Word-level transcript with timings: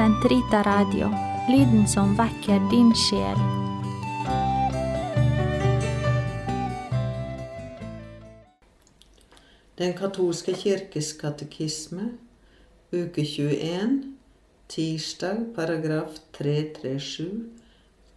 Sentrita 0.00 0.62
Radio, 0.62 1.10
lyden 1.48 1.88
som 1.88 2.14
vekker 2.16 2.62
din 2.70 2.88
sjel. 2.96 3.40
Den 9.76 9.92
katolske 9.98 10.54
kirkes 10.56 11.10
katekisme, 11.20 12.06
uke 12.96 13.26
21, 13.28 14.16
tirsdag, 14.72 15.44
paragraf 15.58 16.16
337 16.32 17.44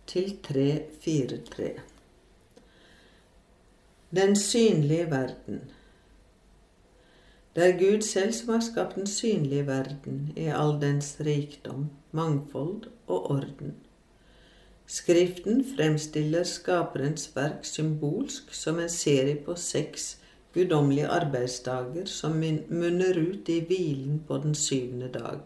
til 0.08 0.34
343. 0.48 1.72
Den 4.16 4.40
synlige 4.40 5.12
verden. 5.12 5.66
Det 7.56 7.64
er 7.68 7.78
Gud 7.78 8.02
selv 8.02 8.34
som 8.34 8.50
har 8.56 8.64
skapt 8.66 8.96
den 8.96 9.08
synlige 9.08 9.68
verden 9.68 10.32
i 10.36 10.48
all 10.50 10.80
dens 10.82 11.16
rikdom, 11.22 11.90
mangfold 12.12 12.88
og 13.08 13.32
orden. 13.32 13.76
Skriften 14.90 15.62
fremstiller 15.76 16.44
skaperens 16.44 17.30
verk 17.36 17.66
symbolsk 17.66 18.54
som 18.54 18.80
en 18.80 18.90
serie 18.90 19.36
på 19.46 19.55
seks 19.55 20.18
guddommelige 20.54 21.08
arbeidsdager 21.08 22.05
som 22.05 22.41
munner 22.70 23.18
ut 23.18 23.50
i 23.50 23.60
hvilen 23.68 24.24
på 24.27 24.38
den 24.38 24.55
syvende 24.55 25.10
dag. 25.13 25.40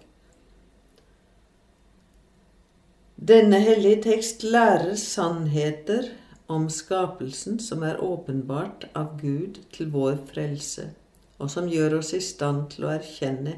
Denne 3.28 3.60
hellige 3.60 4.02
tekst 4.04 4.44
lærer 4.44 4.96
sannheter 4.96 6.12
om 6.48 6.70
skapelsen 6.70 7.60
som 7.60 7.84
er 7.84 8.04
åpenbart 8.04 8.88
av 8.96 9.18
Gud 9.22 9.58
til 9.74 9.92
vår 9.92 10.20
frelse, 10.30 10.92
og 11.38 11.52
som 11.52 11.70
gjør 11.70 12.00
oss 12.00 12.14
i 12.18 12.22
stand 12.24 12.70
til 12.74 12.88
å 12.88 12.94
erkjenne 12.96 13.58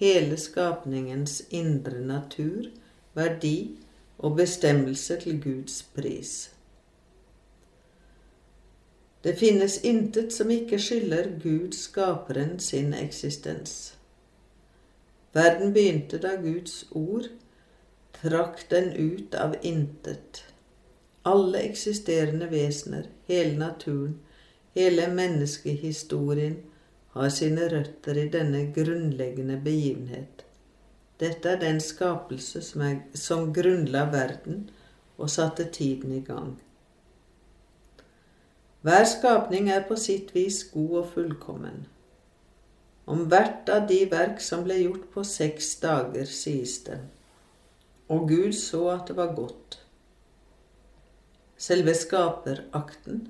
hele 0.00 0.38
skapningens 0.40 1.42
indre 1.50 2.00
natur, 2.00 2.70
verdi 3.14 3.76
og 4.18 4.36
bestemmelse 4.36 5.16
til 5.20 5.40
Guds 5.42 5.82
pris. 5.94 6.50
Det 9.24 9.34
finnes 9.36 9.82
intet 9.84 10.32
som 10.32 10.50
ikke 10.50 10.78
skylder 10.80 11.28
Gud 11.42 11.76
skaperen 11.76 12.58
sin 12.58 12.94
eksistens. 12.96 13.94
Verden 15.36 15.74
begynte 15.76 16.18
da 16.18 16.34
Guds 16.40 16.86
ord 16.96 17.28
trakk 18.16 18.64
den 18.70 18.90
ut 18.96 19.34
av 19.34 19.58
intet. 19.62 20.42
Alle 21.28 21.60
eksisterende 21.68 22.48
vesener, 22.50 23.06
hele 23.28 23.58
naturen, 23.58 24.16
hele 24.74 25.06
menneskehistorien 25.12 26.56
har 27.14 27.28
sine 27.34 27.66
røtter 27.72 28.18
i 28.18 28.28
denne 28.30 28.66
grunnleggende 28.74 29.58
begivenhet. 29.64 30.44
Dette 31.20 31.54
er 31.54 31.60
den 31.60 31.80
skapelse 31.82 32.62
som, 32.64 32.84
er, 32.86 33.00
som 33.14 33.50
grunnla 33.52 34.06
verden 34.12 34.68
og 35.18 35.30
satte 35.30 35.66
tiden 35.72 36.12
i 36.16 36.22
gang. 36.24 36.54
Hver 38.80 39.04
skapning 39.04 39.68
er 39.68 39.82
på 39.88 39.98
sitt 40.00 40.30
vis 40.34 40.62
god 40.72 40.94
og 41.02 41.10
fullkommen. 41.14 41.82
Om 43.10 43.26
hvert 43.28 43.68
av 43.68 43.88
de 43.90 43.98
verk 44.08 44.40
som 44.40 44.62
ble 44.64 44.78
gjort 44.80 45.10
på 45.12 45.24
seks 45.26 45.74
dager, 45.82 46.24
sies 46.24 46.78
det. 46.86 47.00
Og 48.08 48.28
Gud 48.30 48.54
så 48.56 48.86
at 48.94 49.10
det 49.10 49.18
var 49.18 49.34
godt. 49.36 49.80
Selve 51.60 51.92
skaperakten 51.94 53.26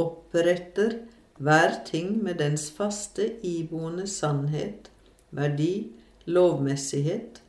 oppretter 0.00 0.96
hver 1.40 1.78
ting 1.86 2.22
med 2.22 2.34
dens 2.34 2.68
faste, 2.76 3.30
iboende 3.42 4.06
sannhet, 4.06 4.90
verdi, 5.30 5.88
lovmessighet 6.26 7.40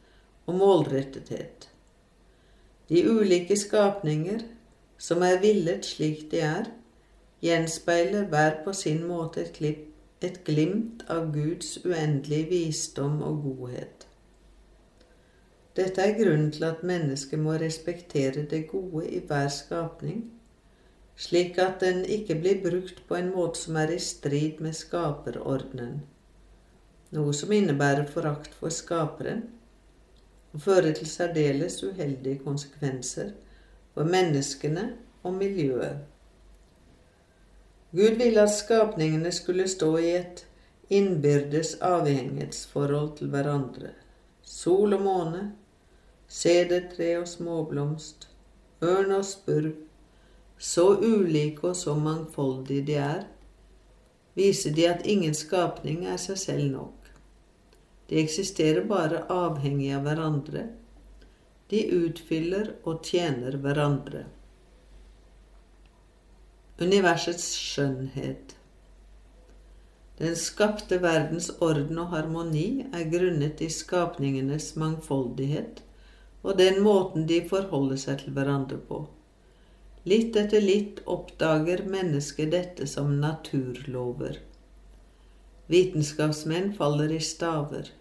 og 0.46 0.56
målrettethet. 0.56 1.68
De 2.90 3.04
ulike 3.12 3.58
skapninger, 3.60 4.40
som 4.98 5.22
er 5.28 5.42
villet 5.44 5.86
slik 5.86 6.30
de 6.32 6.40
er, 6.40 6.72
gjenspeiler 7.44 8.30
hver 8.32 8.62
på 8.64 8.74
sin 8.74 9.04
måte 9.08 9.44
et, 9.44 9.54
klipp, 9.60 9.84
et 10.22 10.40
glimt 10.48 11.04
av 11.10 11.32
Guds 11.34 11.78
uendelige 11.84 12.48
visdom 12.50 13.22
og 13.26 13.44
godhet. 13.44 14.08
Dette 15.76 16.04
er 16.04 16.16
grunnen 16.16 16.52
til 16.52 16.64
at 16.68 16.84
mennesket 16.84 17.40
må 17.40 17.58
respektere 17.60 18.46
det 18.48 18.68
gode 18.72 19.10
i 19.10 19.20
hver 19.28 19.48
skapning, 19.52 20.30
slik 21.18 21.58
at 21.60 21.80
den 21.84 22.04
ikke 22.06 22.36
blir 22.42 22.62
brukt 22.64 23.04
på 23.08 23.18
en 23.18 23.32
måte 23.36 23.60
som 23.60 23.78
er 23.82 23.94
i 23.94 24.00
strid 24.00 24.62
med 24.64 24.76
skaperordenen, 24.78 26.02
noe 27.12 27.34
som 27.36 27.52
innebærer 27.52 28.08
forakt 28.10 28.54
for 28.60 28.74
skaperen 28.74 29.44
og 30.54 30.64
fører 30.64 30.94
til 30.96 31.08
særdeles 31.08 31.82
uheldige 31.84 32.40
konsekvenser 32.44 33.34
for 33.94 34.08
menneskene 34.08 34.92
og 35.24 35.36
miljøet. 35.36 36.00
Gud 37.92 38.16
ville 38.24 38.42
at 38.42 38.54
skapningene 38.56 39.32
skulle 39.36 39.68
stå 39.68 39.98
i 40.00 40.12
et 40.16 40.46
innbyrdes 40.90 41.74
avhengighetsforhold 41.84 43.18
til 43.18 43.32
hverandre. 43.32 43.92
Sol 44.44 44.94
og 44.94 45.02
måne, 45.04 45.42
sedertre 46.28 47.18
og 47.20 47.28
småblomst, 47.28 48.30
ørn 48.84 49.12
og 49.12 49.26
spurv, 49.28 49.74
så 50.62 50.86
ulike 51.02 51.72
og 51.72 51.78
så 51.78 51.96
mangfoldige 51.98 52.86
de 52.86 52.98
er, 53.02 53.24
viser 54.38 54.76
de 54.78 54.86
at 54.88 55.08
ingen 55.10 55.34
skapning 55.36 56.06
er 56.06 56.22
seg 56.22 56.38
selv 56.38 56.68
nok. 56.70 57.10
De 58.10 58.20
eksisterer 58.22 58.86
bare 58.88 59.24
avhengig 59.32 59.90
av 59.96 60.06
hverandre. 60.06 60.68
De 61.72 61.82
utfyller 61.96 62.74
og 62.84 63.06
tjener 63.08 63.56
hverandre. 63.64 64.26
Universets 66.82 67.52
skjønnhet. 67.56 68.58
Den 70.22 70.36
skapte 70.38 71.00
verdens 71.02 71.50
orden 71.64 71.98
og 72.04 72.12
harmoni 72.14 72.84
er 72.94 73.08
grunnet 73.10 73.64
i 73.64 73.70
skapningenes 73.74 74.76
mangfoldighet 74.78 75.82
og 76.44 76.58
den 76.58 76.82
måten 76.84 77.26
de 77.30 77.42
forholder 77.50 78.00
seg 78.02 78.22
til 78.22 78.36
hverandre 78.36 78.78
på. 78.90 79.06
Litt 80.04 80.36
etter 80.36 80.64
litt 80.66 81.04
oppdager 81.06 81.84
mennesket 81.86 82.50
dette 82.52 82.88
som 82.90 83.20
naturlover. 83.22 84.40
Vitenskapsmenn 85.70 86.72
faller 86.74 87.12
i 87.14 87.20
staver. 87.22 87.92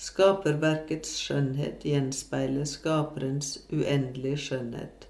Skaperverkets 0.00 1.12
skjønnhet 1.20 1.84
gjenspeiler 1.84 2.64
skaperens 2.70 3.58
uendelige 3.68 4.40
skjønnhet. 4.46 5.08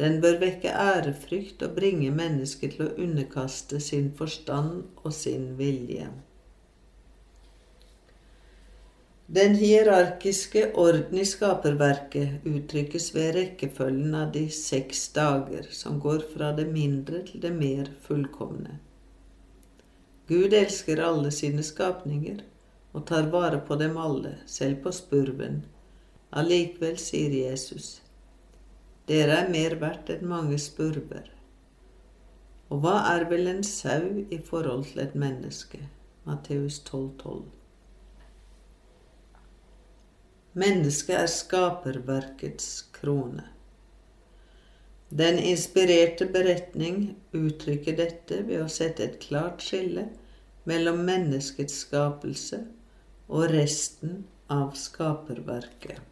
Den 0.00 0.20
bør 0.24 0.40
vekke 0.40 0.72
ærefrykt 0.72 1.60
og 1.66 1.76
bringe 1.76 2.08
mennesket 2.16 2.78
til 2.78 2.86
å 2.86 2.94
underkaste 3.04 3.82
sin 3.84 4.08
forstand 4.16 4.86
og 5.04 5.12
sin 5.12 5.50
vilje. 5.60 6.08
Den 9.32 9.54
hierarkiske 9.54 10.62
orden 10.76 11.18
i 11.18 11.22
skaperverket 11.24 12.42
uttrykkes 12.44 13.06
ved 13.14 13.30
rekkefølgen 13.32 14.12
av 14.14 14.32
de 14.34 14.42
seks 14.52 15.06
dager, 15.14 15.70
som 15.72 15.96
går 16.00 16.26
fra 16.34 16.50
det 16.52 16.66
mindre 16.68 17.22
til 17.30 17.40
det 17.40 17.52
mer 17.56 17.88
fullkomne. 18.04 18.74
Gud 20.28 20.52
elsker 20.52 21.00
alle 21.00 21.30
sine 21.32 21.64
skapninger 21.64 22.42
og 22.92 23.06
tar 23.08 23.30
vare 23.32 23.62
på 23.70 23.78
dem 23.80 23.96
alle, 23.96 24.34
selv 24.44 24.82
på 24.84 24.92
spurven. 24.92 25.62
Allikevel 26.28 27.00
sier 27.00 27.32
Jesus, 27.32 27.88
dere 29.08 29.40
er 29.46 29.50
mer 29.56 29.78
verdt 29.80 30.12
enn 30.12 30.28
mange 30.28 30.60
spurver. 30.60 31.32
Og 32.68 32.84
hva 32.84 32.98
er 33.16 33.24
vel 33.32 33.48
en 33.56 33.64
sau 33.64 34.12
i 34.28 34.42
forhold 34.52 34.84
til 34.92 35.06
et 35.08 35.16
menneske? 35.24 35.86
Matteus 36.28 36.82
12, 36.84 37.10
12. 37.24 37.61
Mennesket 40.52 41.16
er 41.16 41.30
skaperverkets 41.32 42.66
krone. 42.92 43.46
Den 45.08 45.38
inspirerte 45.40 46.26
beretning 46.32 47.14
uttrykker 47.36 47.96
dette 47.96 48.42
ved 48.48 48.60
å 48.60 48.68
sette 48.72 49.06
et 49.06 49.18
klart 49.24 49.64
skille 49.64 50.06
mellom 50.68 51.00
menneskets 51.08 51.82
skapelse 51.86 52.62
og 53.32 53.48
resten 53.52 54.22
av 54.52 54.76
skaperverket. 54.76 56.11